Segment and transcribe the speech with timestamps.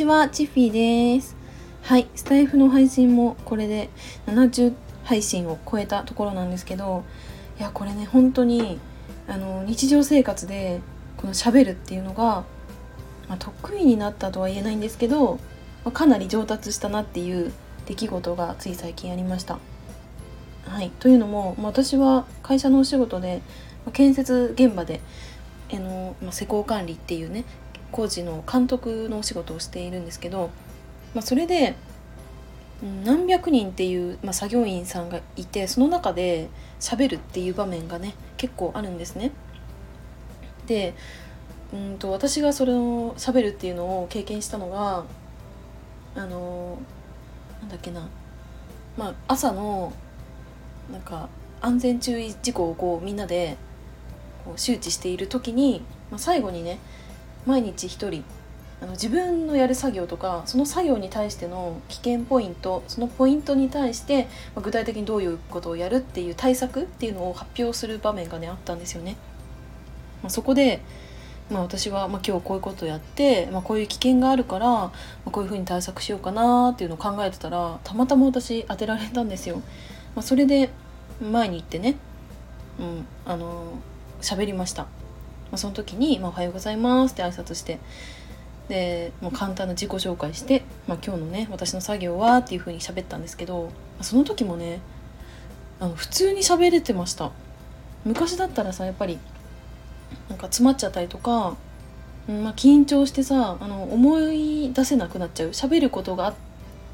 [0.00, 1.36] ちは、チッフィーです。
[1.82, 3.90] はい、スタイフの配信もこれで
[4.26, 4.72] 70
[5.04, 7.04] 配信を超えたところなんですけど、
[7.58, 8.80] いや、これね、本当に
[9.28, 10.80] あの日常生活で
[11.18, 12.44] この喋るっていうのが、
[13.28, 15.34] まあ、得意になったとは言えないんですけど、
[15.84, 17.52] まあ、かなり上達したなっていう
[17.84, 19.58] 出来事がつい最近ありました。
[20.66, 23.42] はい、というのも、まあ、私は会社のお仕事で、
[23.84, 25.02] ま、建設現場で
[25.70, 27.44] あの、ま、施工管理っていうね
[27.90, 30.50] 工事の監督のお仕事をしているんですけど、
[31.14, 31.74] まあ、それで
[33.04, 36.48] 何百人っていう、まあ、作業員さんがいてその中で
[36.80, 39.32] 喋るっていう場面がね結構あるんですね。
[40.66, 40.94] で
[41.72, 45.04] うんと私がそれを喋るっていうのを経験したのが
[46.14, 46.78] あの
[47.60, 48.08] なんだっけな
[48.96, 49.92] まあ朝の
[50.90, 51.28] なんか
[51.60, 53.56] 安全注意事項をこうみんなで
[54.44, 56.78] こう周知している時に、まあ、最後にね
[57.46, 58.24] 毎日一人
[58.82, 64.24] あの自分のやる作業とかその作業に対しての危険ポイントそのポイントに対して、
[64.54, 69.16] まあ、具体的にどういうことをやるっていう対策っていうのを発表する場面がねあったんですよね。
[70.22, 70.80] まあ、そこで、
[71.50, 74.92] まあ、私は、まあ、今日こういうことをやって、まあ、こういう危険があるから、ま
[75.26, 79.56] あ、こういうふうに対策しようかなっていうのを考えてたらたまたま私当てられたんですよ。
[80.14, 80.70] まあ、それで
[81.20, 81.96] 前に行ってね、
[82.78, 83.74] うん、あの
[84.22, 84.86] 喋りました。
[85.50, 87.78] まあ、その時に、まあ「おはようございます」って挨拶して
[88.68, 94.80] でもう簡単な自己紹介して「まあ、今日のね私の作業は」っていう風に喋ったんですけどその時もね
[95.80, 97.32] あの普通に喋れてました
[98.04, 99.18] 昔だったらさやっぱり
[100.28, 101.56] なんか詰まっちゃったりとか、
[102.28, 106.34] んまあ、緊張してさあの思い出せなくなっちゃう喋ることがあっ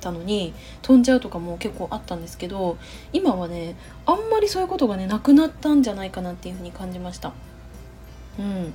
[0.00, 2.76] たのに飛んじゃうとかも結構あったんですけど
[3.12, 7.32] 今はねあんまりそういうことがねなくなったんじゃないかなっていう風に感じました。
[8.38, 8.74] うん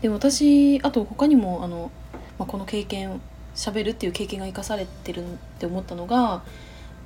[0.00, 1.90] で私あと他にもあの、
[2.38, 3.20] まあ、この経験
[3.54, 5.26] しゃべるっていう経験が生かされてるっ
[5.58, 6.42] て思ったのが、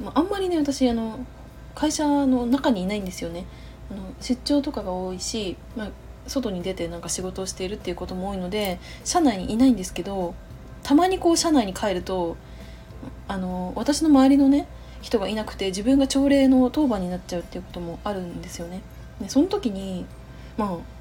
[0.03, 1.25] まあ、あんまりね私あの
[1.75, 3.47] 会社の中にいないんですよね
[3.91, 5.91] あの出張とかが多いし、まあ、
[6.27, 10.35] 外に出てなんか仕事をしているっていうことも多いので社内にいないんですけど
[10.83, 12.37] たまにこう社内に帰ると
[13.29, 14.67] あの私の周りのね
[15.03, 18.83] 人がいなくて自分が朝礼の当番になっちゃうっていうこともあるんですよね。
[19.21, 20.05] でその時に
[20.59, 21.00] まあ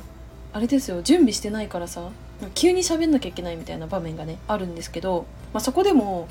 [0.53, 2.09] あれですよ準備してないからさ
[2.55, 6.27] 急に喋んなきゃいけないみたいな場面がねあるんですけど、まあ、そこでも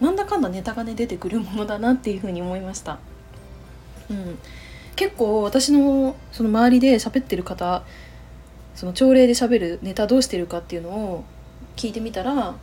[0.00, 2.98] なんだかんだネタがね出てくるものだなっていうふうに思いました。
[4.10, 4.38] うん、
[4.94, 7.82] 結構私のその周りで喋ってる方
[8.76, 11.24] その朝礼で喋るネタどうしてるかっていうのを
[11.76, 12.54] 聞いてみたら、ま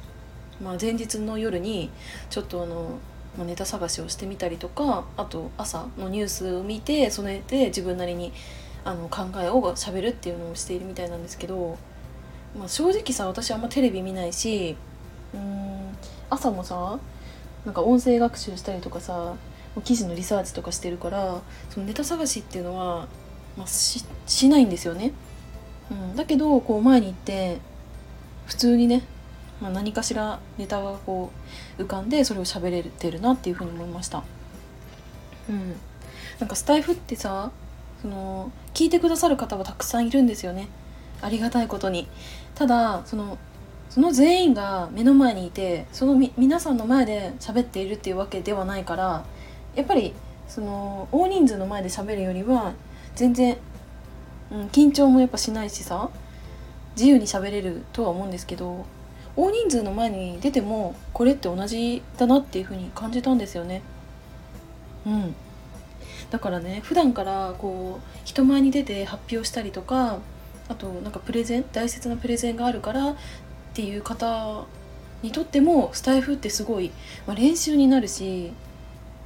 [0.72, 1.90] あ、前日の夜に
[2.30, 3.00] ちょっとあの、
[3.38, 8.32] まあ、ネタ探しをしてみたりとかあと朝のニュースを見てそれで自分なりに
[8.86, 11.78] あの考えをしゃべるっていうのをしているみたいなんですけど、
[12.58, 14.76] まあ、正直さ私あんまテレビ見ないし
[15.34, 15.98] うん
[16.30, 17.00] 朝もさ
[17.66, 19.36] なんか音声学習したりとかさ
[19.84, 23.08] 記事のリサーチとかしてるからそのネタ探しっていうのは、
[23.58, 25.14] まあ、ししないんですよね。
[25.92, 27.58] うん、だけどこう前に行って
[28.46, 29.04] 普通にね、
[29.62, 31.32] まあ、何かしらネタがこ
[31.78, 34.24] う浮かんでそれを喋れてるなっていうふうに思いました。
[35.50, 35.76] うん、
[36.40, 37.52] なんかスタイフってさ
[38.04, 40.68] その聞いてくださる方はたくさんいるんですよね。
[41.22, 42.08] ありがたいことに。
[42.54, 43.38] ただその
[43.90, 49.24] その全員が目の前にいてその皆さんの前で喋っているっていうわけではないから
[49.76, 50.14] やっぱり
[50.48, 52.74] その大人数の前で喋るよりは
[53.16, 53.58] 全然、
[54.52, 56.10] うん、緊張もやっぱしないしさ
[56.96, 58.86] 自由に喋れるとは思うんですけど
[59.36, 63.82] 大人数の前に出てもこれって同じだなっていう風に感じたんですよね。
[65.06, 65.36] うん。
[66.34, 70.18] だからね普段からこう人前に出て発表したりとか
[70.68, 73.16] あとなんかプレゼン大切なプレゼンがあるからっ
[73.76, 74.66] ていう方
[75.22, 76.92] にとってもスタイフってすごい、
[77.28, 78.52] まあ、練習になるし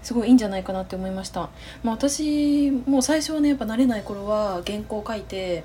[0.04, 1.50] すごいいいんじゃないかなって思いました。
[1.82, 5.64] まあ、私も最初はねやっぱ慣れない頃は原稿を書いて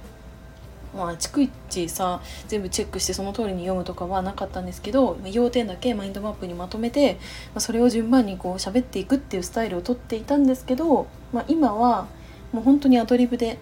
[0.94, 7.18] まあ逐一さ全部チェックしてその通りに読むとかはなかったんですけど要点だけマインドマップにまとめて、ま
[7.56, 12.08] あ、それを順番にこう喋っていくっていうスタイルをとっていたんですけど、まあ、今は
[12.52, 13.58] もう本当にアドリブで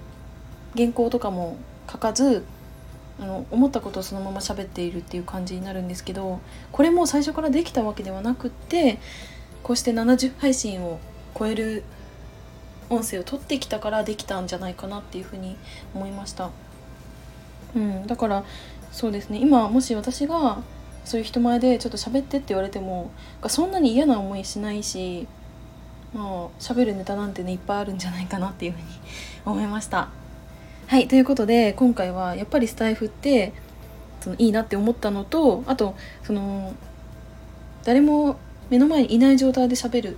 [0.76, 1.56] 原稿とかも
[1.90, 2.44] 書かず
[3.20, 6.40] あの思ったことをそのまま喋っているっていう感じになるんですけど
[6.72, 8.99] これも最初からできたわけではなくって
[9.62, 10.99] こうして70配信を
[11.38, 11.84] 超える
[12.88, 15.56] 音声を取ってきたからできたんじゃないかなっていうふうに
[15.94, 16.50] 思いました。
[17.75, 18.44] うん、だから
[18.93, 20.62] そうですね今もし私が
[21.05, 23.11] そういう人前でちょっと喋ってって言われても
[23.49, 25.26] そんなに嫌な思いしないし
[26.12, 28.84] まあ喋るネタなんてねいっぱいあるんじゃないかなっていうふうに
[29.46, 30.08] 思いました。
[30.87, 33.52] はいということで今回はやっぱりスタイフって
[34.20, 35.94] そのいいなって思ったのとあと
[36.25, 36.75] その
[37.84, 38.37] 誰も
[38.70, 40.16] 目の前にいない状態で喋る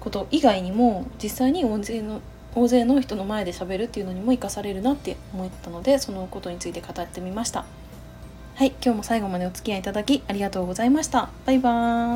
[0.00, 2.22] こと以外にも実際に大勢の
[2.54, 7.64] 大勢の人の前で喋るっていうのにも生かされるなって思ったのでそのことについて語ってみました。
[8.54, 11.30] はい今日も最後までお付き合いいただきありがとうございました。
[11.46, 11.70] バイバ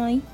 [0.09, 0.34] ーイ。